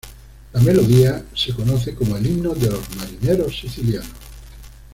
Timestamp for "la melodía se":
0.53-1.53